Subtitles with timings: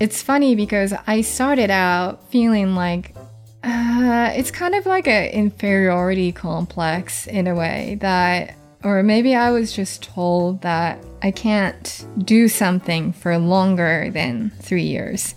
[0.00, 3.14] it's funny because I started out feeling like
[3.62, 9.50] uh, it's kind of like an inferiority complex in a way that, or maybe I
[9.50, 15.34] was just told that I can't do something for longer than three years.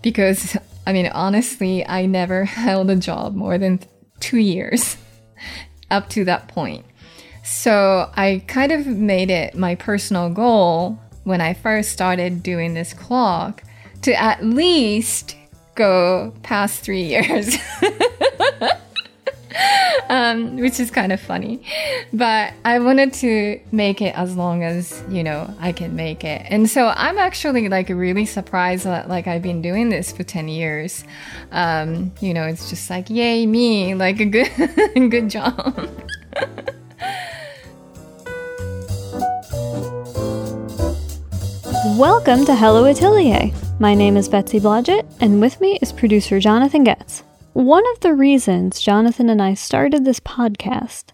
[0.00, 0.56] Because,
[0.86, 3.80] I mean, honestly, I never held a job more than
[4.20, 4.96] two years
[5.90, 6.86] up to that point.
[7.42, 12.92] So I kind of made it my personal goal when I first started doing this
[12.92, 13.64] clock
[14.02, 15.36] to at least
[15.74, 17.56] go past three years.
[20.08, 21.62] um, which is kind of funny.
[22.12, 26.42] But I wanted to make it as long as, you know, I can make it.
[26.48, 30.48] And so I'm actually like really surprised that like I've been doing this for 10
[30.48, 31.04] years.
[31.52, 34.50] Um, you know, it's just like, yay, me, like a good,
[35.10, 35.88] good job.
[41.96, 43.50] Welcome to Hello Atelier.
[43.80, 47.22] My name is Betsy Blodgett, and with me is producer Jonathan Getz.
[47.52, 51.12] One of the reasons Jonathan and I started this podcast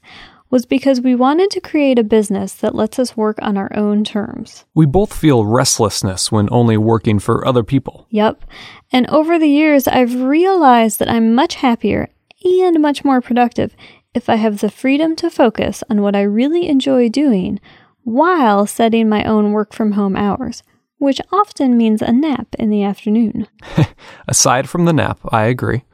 [0.48, 4.02] was because we wanted to create a business that lets us work on our own
[4.02, 4.64] terms.
[4.74, 8.06] We both feel restlessness when only working for other people.
[8.08, 8.42] Yep.
[8.90, 12.08] And over the years, I've realized that I'm much happier
[12.42, 13.76] and much more productive
[14.14, 17.60] if I have the freedom to focus on what I really enjoy doing
[18.04, 20.62] while setting my own work from home hours,
[20.98, 23.46] which often means a nap in the afternoon.
[24.28, 25.84] Aside from the nap, I agree.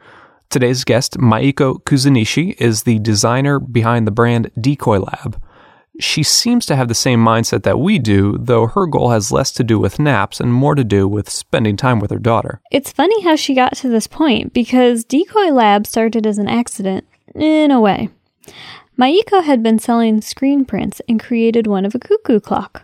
[0.51, 5.41] Today's guest, Maiko Kuzunishi, is the designer behind the brand Decoy Lab.
[6.01, 9.53] She seems to have the same mindset that we do, though her goal has less
[9.53, 12.61] to do with naps and more to do with spending time with her daughter.
[12.73, 17.07] It's funny how she got to this point because Decoy Lab started as an accident,
[17.35, 18.09] in a way.
[18.98, 22.83] Maiko had been selling screen prints and created one of a cuckoo clock.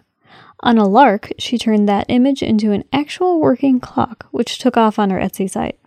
[0.67, 4.98] On a lark, she turned that image into an actual working clock, which took off
[4.98, 5.78] on her Etsy site.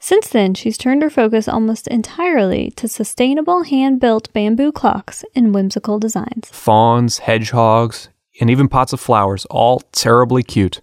[0.00, 5.52] Since then, she's turned her focus almost entirely to sustainable hand built bamboo clocks in
[5.52, 6.48] whimsical designs.
[6.50, 8.08] Fawns, hedgehogs,
[8.40, 10.80] and even pots of flowers, all terribly cute.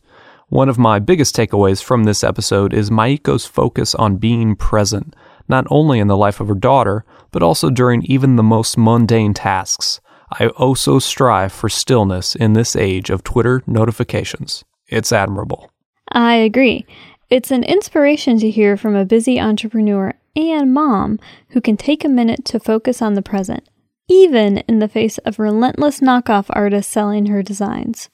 [0.49, 5.15] One of my biggest takeaways from this episode is Maiko's focus on being present,
[5.47, 9.33] not only in the life of her daughter, but also during even the most mundane
[9.33, 9.99] tasks.
[10.31, 14.63] I also strive for stillness in this age of Twitter notifications.
[14.87, 15.71] It's admirable.
[16.11, 16.85] I agree.
[17.29, 21.19] It's an inspiration to hear from a busy entrepreneur and mom
[21.49, 23.67] who can take a minute to focus on the present,
[24.07, 28.09] even in the face of relentless knockoff artists selling her designs.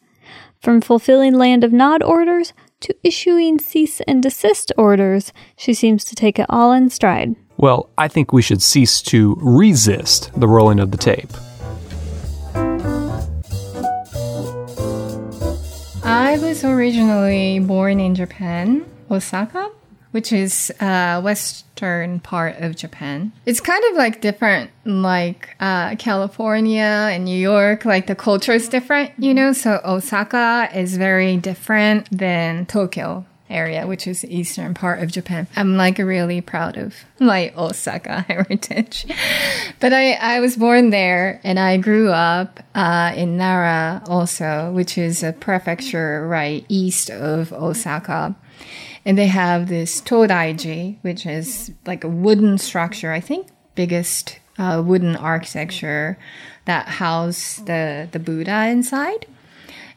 [0.62, 6.16] From fulfilling Land of Nod orders to issuing cease and desist orders, she seems to
[6.16, 7.36] take it all in stride.
[7.58, 11.32] Well, I think we should cease to resist the rolling of the tape.
[16.12, 19.72] I was originally born in Japan, Osaka,
[20.12, 23.32] which is uh, western part of Japan.
[23.46, 27.86] It's kind of like different, like uh, California and New York.
[27.86, 29.54] Like the culture is different, you know.
[29.54, 35.48] So Osaka is very different than Tokyo area, which is the eastern part of Japan.
[35.56, 39.06] I'm like really proud of my Osaka heritage.
[39.80, 44.98] but I, I was born there and I grew up uh, in Nara also, which
[44.98, 48.36] is a prefecture right east of Osaka.
[49.06, 54.84] And they have this Todaiji, which is like a wooden structure, I think biggest uh,
[54.86, 56.18] wooden architecture
[56.66, 59.26] that house the, the Buddha inside.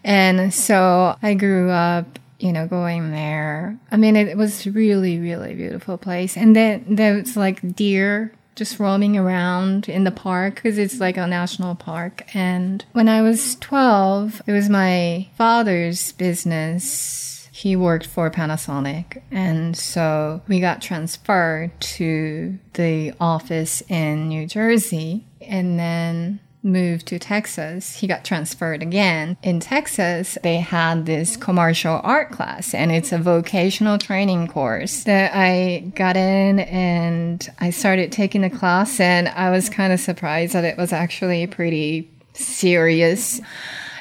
[0.02, 3.78] And so I grew up you know, going there.
[3.90, 6.36] I mean, it was really, really beautiful place.
[6.36, 11.26] And then there's like deer just roaming around in the park because it's like a
[11.26, 12.22] national park.
[12.34, 17.48] And when I was 12, it was my father's business.
[17.50, 19.22] He worked for Panasonic.
[19.30, 25.24] And so we got transferred to the office in New Jersey.
[25.40, 29.36] And then moved to Texas, he got transferred again.
[29.42, 35.32] In Texas, they had this commercial art class and it's a vocational training course that
[35.34, 40.54] I got in and I started taking the class and I was kind of surprised
[40.54, 43.40] that it was actually pretty serious.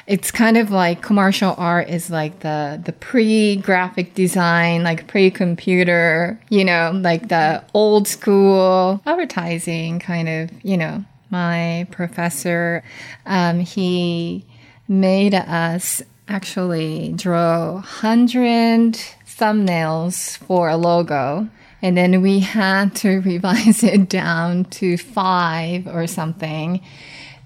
[0.06, 6.64] It's kind of like commercial art is like the the pre-graphic design, like pre-computer, you
[6.64, 12.84] know, like the old school advertising kind of, you know, my professor,
[13.26, 14.46] um, he
[14.86, 18.92] made us actually draw 100
[19.26, 21.48] thumbnails for a logo.
[21.82, 26.80] And then we had to revise it down to five or something.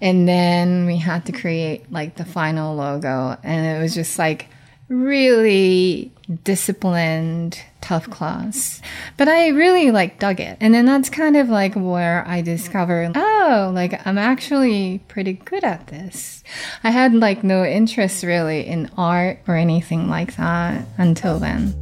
[0.03, 3.39] And then we had to create like the final logo.
[3.43, 4.49] And it was just like
[4.89, 6.13] really
[6.45, 8.83] disciplined, tough class.
[9.17, 10.59] But I really like dug it.
[10.61, 15.65] And then that's kind of like where I discovered, oh, like I'm actually pretty good
[15.65, 16.43] at this.
[16.85, 21.75] I had like no interest really in art or anything like that until then.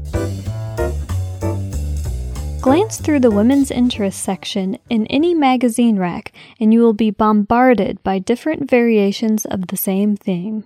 [2.61, 8.03] Glance through the women's interest section in any magazine rack, and you will be bombarded
[8.03, 10.65] by different variations of the same theme.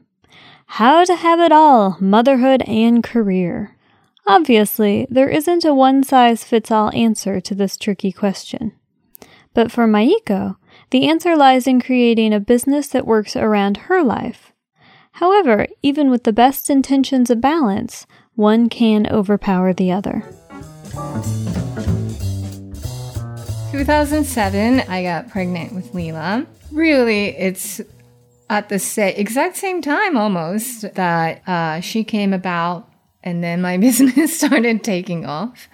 [0.75, 3.76] How to have it all motherhood and career.
[4.25, 8.72] Obviously, there isn't a one size fits all answer to this tricky question.
[9.52, 10.56] But for Maiko,
[10.90, 14.52] the answer lies in creating a business that works around her life.
[15.14, 18.06] However, even with the best intentions of balance,
[18.37, 20.23] one can overpower the other.
[23.73, 26.46] 2007, I got pregnant with Leela.
[26.70, 27.81] Really, it's
[28.50, 32.87] at the sa- exact same time almost that uh, she came about
[33.23, 35.69] and then my business started taking off.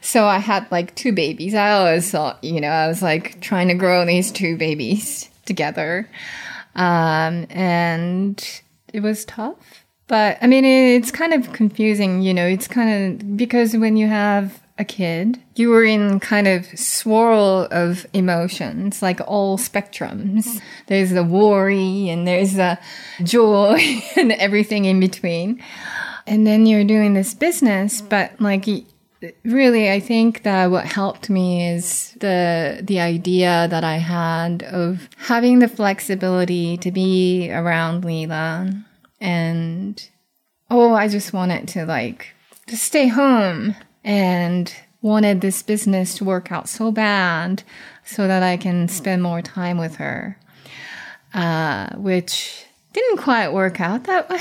[0.00, 1.54] So I had like two babies.
[1.54, 6.08] I always thought, you know, I was like trying to grow these two babies together.
[6.74, 8.62] Um, and
[8.92, 9.84] it was tough.
[10.08, 14.08] But I mean, it's kind of confusing, you know, it's kind of because when you
[14.08, 20.60] have a kid, you were in kind of swirl of emotions, like all spectrums.
[20.86, 22.78] There's the worry and there's the
[23.22, 25.62] joy and everything in between.
[26.26, 28.66] And then you're doing this business, but like
[29.44, 35.08] really I think that what helped me is the the idea that I had of
[35.16, 38.84] having the flexibility to be around Leela
[39.20, 40.08] and
[40.70, 42.34] oh, I just wanted to like
[42.66, 47.62] just stay home and wanted this business to work out so bad
[48.04, 50.38] so that I can spend more time with her,
[51.34, 54.40] uh, which didn't quite work out that way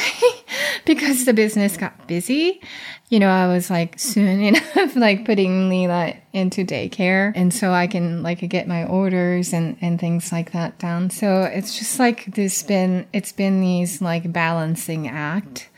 [0.85, 2.61] because the business got busy.
[3.09, 7.87] You know, I was like soon enough like putting Leela into daycare and so I
[7.87, 11.09] can like get my orders and, and things like that down.
[11.09, 15.69] So it's just like this been, it's been these like balancing act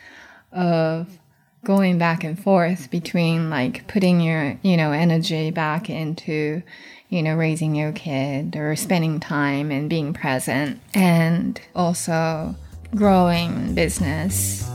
[0.51, 1.07] of
[1.63, 6.61] going back and forth between like putting your, you know, energy back into,
[7.09, 12.55] you know, raising your kid or spending time and being present and also
[12.95, 14.69] growing business.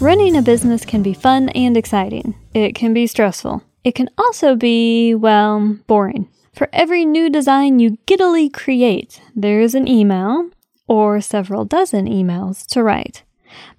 [0.00, 2.34] Running a business can be fun and exciting.
[2.54, 3.62] It can be stressful.
[3.84, 6.28] It can also be, well, boring.
[6.54, 10.50] For every new design you giddily create, there's an email
[10.86, 13.22] or several dozen emails to write.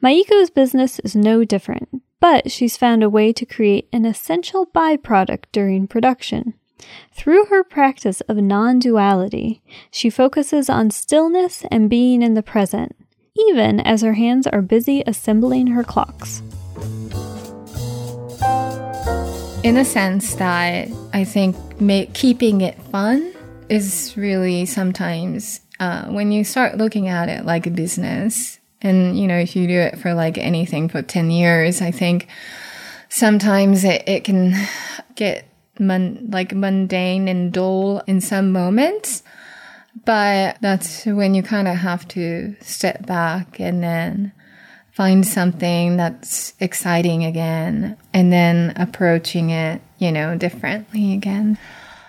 [0.01, 5.45] Maiko's business is no different, but she's found a way to create an essential byproduct
[5.51, 6.53] during production.
[7.13, 12.95] Through her practice of non duality, she focuses on stillness and being in the present,
[13.37, 16.41] even as her hands are busy assembling her clocks.
[19.63, 21.55] In a sense that I think
[22.13, 23.31] keeping it fun
[23.69, 29.27] is really sometimes uh, when you start looking at it like a business, and, you
[29.27, 32.27] know, if you do it for like anything for 10 years, I think
[33.09, 34.55] sometimes it, it can
[35.15, 35.47] get
[35.79, 39.23] mon- like mundane and dull in some moments.
[40.05, 44.31] But that's when you kind of have to step back and then
[44.91, 51.57] find something that's exciting again and then approaching it, you know, differently again.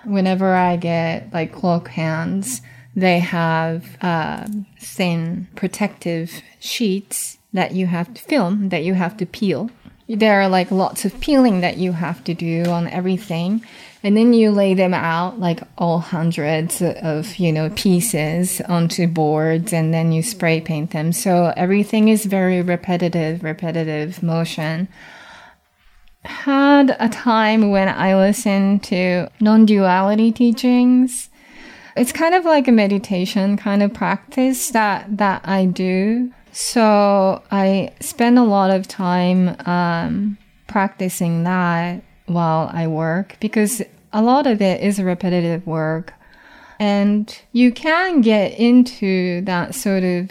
[0.04, 2.62] Whenever I get like cloak hands,
[2.94, 4.46] they have uh,
[4.78, 9.70] thin protective sheets that you have to film, that you have to peel.
[10.08, 13.64] There are like lots of peeling that you have to do on everything.
[14.04, 19.72] And then you lay them out like all hundreds of, you know, pieces onto boards
[19.72, 21.12] and then you spray paint them.
[21.12, 24.88] So everything is very repetitive, repetitive motion.
[26.24, 31.28] Had a time when I listened to non duality teachings
[31.96, 36.32] it's kind of like a meditation kind of practice that, that I do.
[36.52, 43.82] So I spend a lot of time um, practicing that while I work because
[44.12, 46.14] a lot of it is repetitive work.
[46.78, 50.30] And you can get into that sort of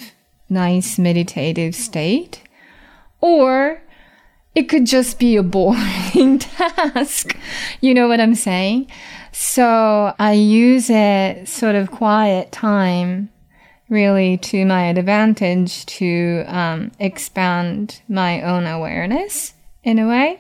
[0.50, 2.44] nice meditative state.
[3.22, 3.82] Or
[4.54, 7.38] it could just be a boring task.
[7.80, 8.92] You know what I'm saying?
[9.32, 13.30] So I use it sort of quiet time
[13.88, 19.54] really to my advantage to um, expand my own awareness
[19.84, 20.40] in a way.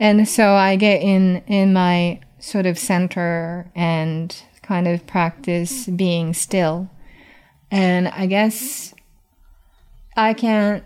[0.00, 6.34] And so I get in, in my sort of center and kind of practice being
[6.34, 6.90] still.
[7.70, 8.92] And I guess
[10.16, 10.84] I can't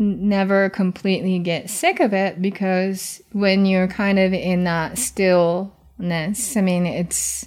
[0.00, 6.60] never completely get sick of it because when you're kind of in that stillness, I
[6.62, 7.46] mean, it's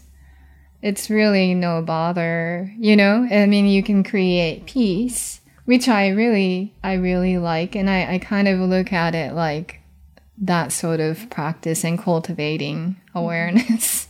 [0.84, 3.26] it's really no bother, you know?
[3.32, 7.74] I mean, you can create peace, which I really, I really like.
[7.74, 9.80] And I, I kind of look at it like
[10.38, 14.10] that sort of practice and cultivating awareness.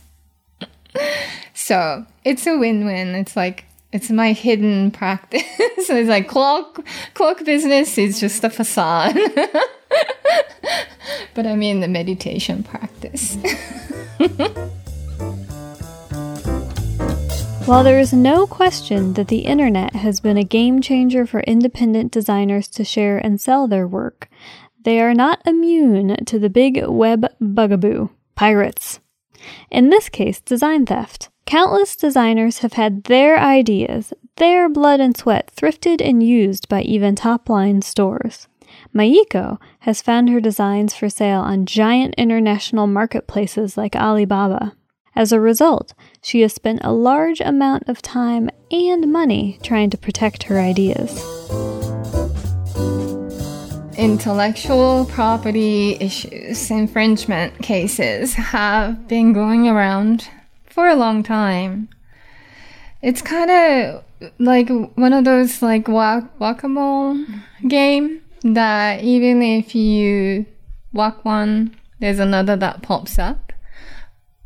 [1.54, 3.14] so it's a win win.
[3.14, 5.44] It's like, it's my hidden practice.
[5.58, 6.84] it's like clock,
[7.14, 9.14] clock business is just a facade.
[11.34, 13.38] but I mean the meditation practice.
[17.66, 22.10] While there is no question that the internet has been a game changer for independent
[22.10, 24.28] designers to share and sell their work,
[24.82, 28.98] they are not immune to the big web bugaboo pirates.
[29.70, 31.28] In this case, design theft.
[31.46, 37.14] Countless designers have had their ideas, their blood and sweat thrifted and used by even
[37.14, 38.48] top line stores.
[38.94, 44.74] Maiko has found her designs for sale on giant international marketplaces like Alibaba.
[45.16, 49.98] As a result, she has spent a large amount of time and money trying to
[49.98, 51.33] protect her ideas.
[54.04, 60.28] Intellectual property issues, infringement cases have been going around
[60.66, 61.88] for a long time.
[63.00, 64.04] It's kind of
[64.38, 67.24] like one of those like whack-a-mole
[67.66, 70.44] game that even if you
[70.92, 73.54] whack one, there's another that pops up.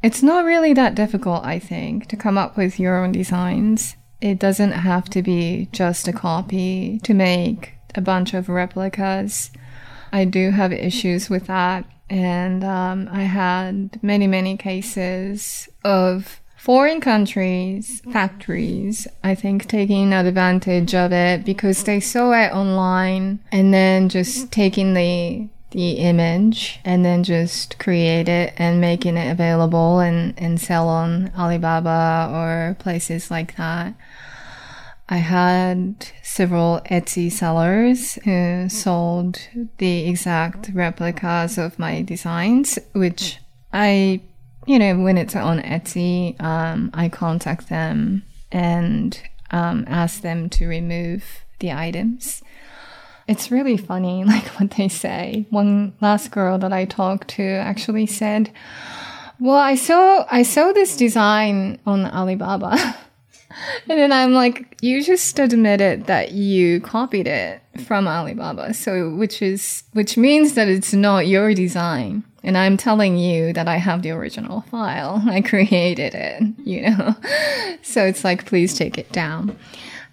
[0.04, 3.96] It's not really that difficult, I think, to come up with your own designs.
[4.20, 9.50] It doesn't have to be just a copy to make a bunch of replicas.
[10.12, 11.85] I do have issues with that.
[12.11, 20.95] And um, I had many, many cases of foreign countries, factories, I think taking advantage
[20.95, 27.04] of it because they saw it online and then just taking the the image and
[27.04, 33.30] then just create it and making it available and, and sell on Alibaba or places
[33.30, 33.92] like that.
[35.08, 39.40] I had several Etsy sellers who sold
[39.78, 43.38] the exact replicas of my designs, which
[43.72, 44.20] I,
[44.66, 50.66] you know, when it's on Etsy, um, I contact them and um, ask them to
[50.66, 51.24] remove
[51.58, 52.42] the items
[53.28, 55.46] it's really funny, like what they say.
[55.50, 58.50] One last girl that I talked to actually said,
[59.38, 62.96] "Well, I saw I saw this design on Alibaba."
[63.88, 69.40] and then I'm like, "You just admitted that you copied it from Alibaba." So, which
[69.43, 72.25] is which means that it's not your design.
[72.45, 75.23] And I'm telling you that I have the original file.
[75.28, 77.17] I created it, you know.
[77.83, 79.57] so it's like, please take it down.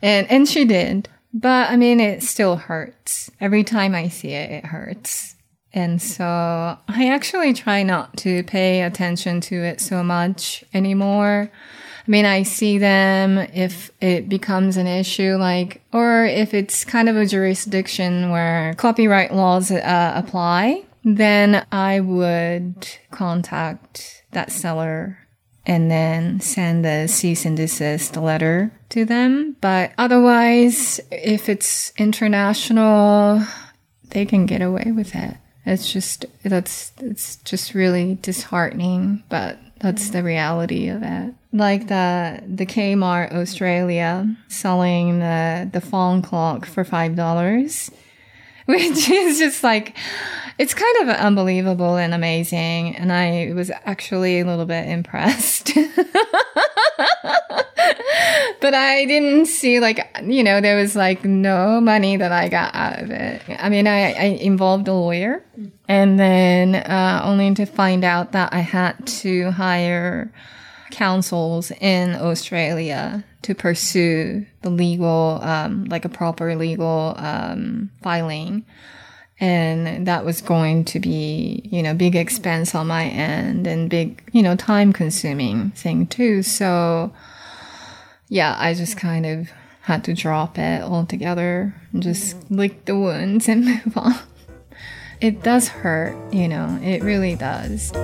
[0.02, 1.10] And and she did.
[1.34, 3.30] But I mean, it still hurts.
[3.42, 5.36] Every time I see it, it hurts.
[5.74, 11.52] And so I actually try not to pay attention to it so much anymore.
[12.08, 17.10] I mean, I see them if it becomes an issue, like, or if it's kind
[17.10, 25.18] of a jurisdiction where copyright laws uh, apply, then I would contact that seller
[25.66, 29.56] and then send a cease and desist letter to them.
[29.62, 33.44] But otherwise, if it's international,
[34.10, 35.38] they can get away with it.
[35.66, 41.34] It's just that's it's just really disheartening, but that's the reality of it.
[41.52, 47.92] Like the the Kmart Australia selling the the phone clock for five dollars,
[48.66, 49.96] which is just like
[50.58, 52.96] it's kind of unbelievable and amazing.
[52.96, 55.72] And I was actually a little bit impressed.
[58.62, 62.74] but I didn't see like, you know, there was like no money that I got
[62.76, 63.42] out of it.
[63.50, 65.44] I mean, I, I involved a lawyer
[65.88, 70.32] and then, uh, only to find out that I had to hire
[70.92, 78.66] counsels in Australia to pursue the legal, um, like a proper legal, um, filing
[79.40, 84.24] and that was going to be you know big expense on my end and big
[84.32, 87.12] you know time consuming thing too so
[88.28, 89.50] yeah i just kind of
[89.82, 94.16] had to drop it altogether and just lick the wounds and move on
[95.22, 97.92] it does hurt you know it really does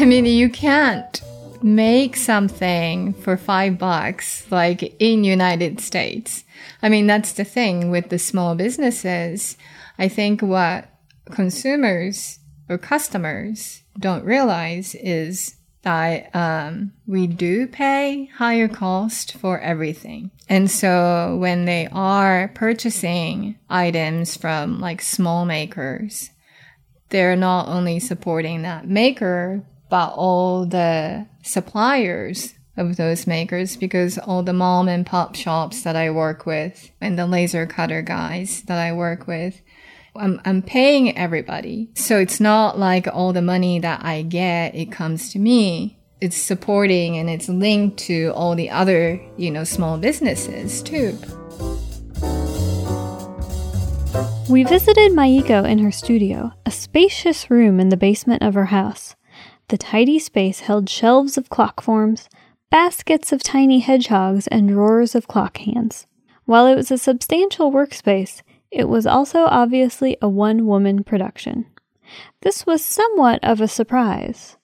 [0.00, 1.22] i mean you can't
[1.64, 6.44] make something for five bucks, like in United States.
[6.82, 9.56] I mean, that's the thing with the small businesses.
[9.98, 10.86] I think what
[11.30, 20.30] consumers or customers don't realize is that um, we do pay higher cost for everything.
[20.48, 26.30] And so when they are purchasing items from like small makers,
[27.10, 34.42] they're not only supporting that maker, but all the suppliers of those makers because all
[34.42, 38.78] the mom and pop shops that I work with and the laser cutter guys that
[38.78, 39.60] I work with,
[40.16, 41.90] I'm, I'm paying everybody.
[41.94, 45.98] So it's not like all the money that I get, it comes to me.
[46.20, 51.18] It's supporting and it's linked to all the other, you know, small businesses too.
[54.48, 59.16] We visited Maiko in her studio, a spacious room in the basement of her house.
[59.68, 62.28] The tidy space held shelves of clock forms,
[62.70, 66.06] baskets of tiny hedgehogs, and drawers of clock hands.
[66.44, 68.42] While it was a substantial workspace,
[68.74, 71.66] it was also obviously a one woman production.
[72.42, 74.56] This was somewhat of a surprise.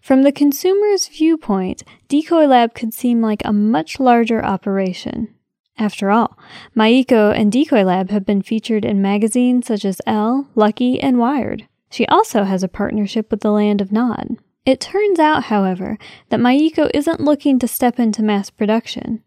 [0.00, 5.34] From the consumer's viewpoint, Decoy Lab could seem like a much larger operation.
[5.76, 6.38] After all,
[6.76, 11.66] Maiko and Decoy Lab have been featured in magazines such as Elle, Lucky, and Wired.
[11.90, 14.36] She also has a partnership with the Land of Nod.
[14.64, 19.22] It turns out, however, that Maiko isn't looking to step into mass production.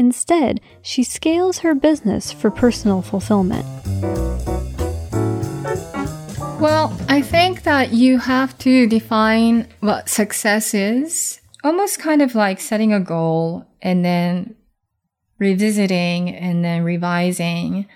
[0.00, 3.66] Instead, she scales her business for personal fulfillment.
[6.58, 12.60] Well, I think that you have to define what success is, almost kind of like
[12.60, 14.54] setting a goal and then
[15.38, 17.86] revisiting and then revising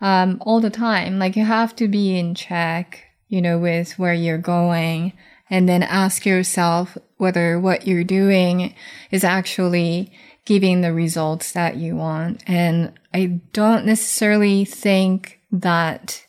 [0.00, 1.20] um, all the time.
[1.20, 5.12] Like you have to be in check, you know, with where you're going
[5.48, 8.74] and then ask yourself whether what you're doing
[9.12, 10.10] is actually
[10.44, 12.42] giving the results that you want.
[12.46, 16.26] And I don't necessarily think that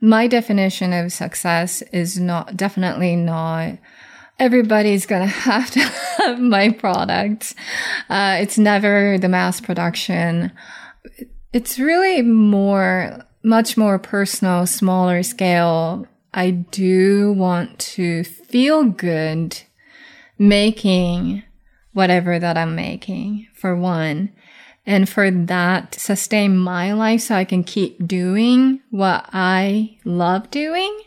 [0.00, 3.78] my definition of success is not definitely not
[4.38, 7.54] everybody's gonna have to have my product.
[8.10, 10.52] Uh, it's never the mass production.
[11.52, 16.06] It's really more, much more personal, smaller scale.
[16.34, 19.60] I do want to feel good
[20.38, 21.44] making
[21.92, 24.32] whatever that I'm making, for one.
[24.84, 31.00] And for that, sustain my life so I can keep doing what I love doing.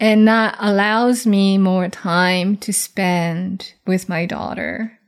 [0.00, 4.98] And that allows me more time to spend with my daughter.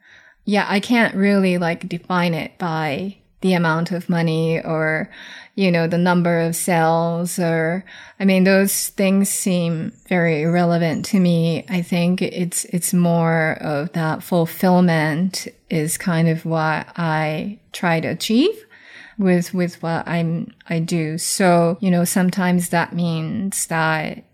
[0.44, 5.10] Yeah, I can't really like define it by the amount of money or,
[5.54, 7.84] you know, the number of sales or,
[8.18, 11.64] I mean, those things seem very irrelevant to me.
[11.68, 18.08] I think it's, it's more of that fulfillment is kind of what I try to
[18.08, 18.66] achieve
[19.18, 21.18] with, with what I'm, I do.
[21.18, 24.24] So, you know, sometimes that means that,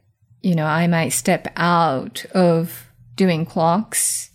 [0.43, 4.31] you know, I might step out of doing clocks.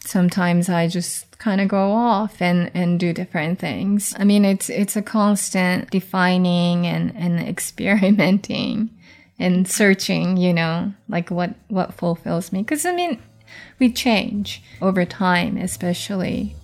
[0.00, 4.14] Sometimes I just kind of go off and, and do different things.
[4.18, 8.90] I mean, it's, it's a constant defining and, and experimenting
[9.38, 12.64] and searching, you know, like what, what fulfills me.
[12.64, 13.20] Cause I mean,
[13.78, 16.56] we change over time, especially.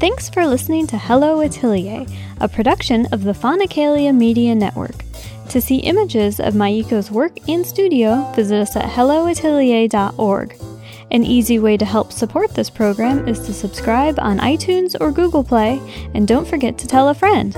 [0.00, 2.06] Thanks for listening to Hello Atelier,
[2.40, 5.04] a production of the Phonicalia Media Network.
[5.50, 10.71] To see images of Maiko's work and studio, visit us at helloatelier.org.
[11.12, 15.44] An easy way to help support this program is to subscribe on iTunes or Google
[15.44, 15.78] Play,
[16.14, 17.54] and don't forget to tell a friend.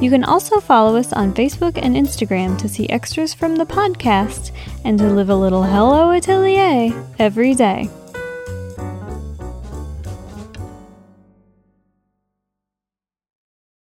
[0.00, 4.52] You can also follow us on Facebook and Instagram to see extras from the podcast
[4.86, 7.90] and to live a little Hello Atelier every day.